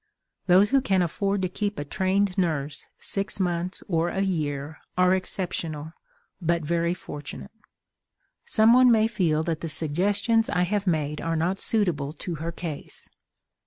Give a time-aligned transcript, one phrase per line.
[0.47, 5.13] Those who can afford to keep a trained nurse six months or a year are
[5.13, 5.93] exceptional,
[6.41, 7.51] but very fortunate.
[8.43, 13.09] Someone may feel that the suggestions I have made are not suitable to her case.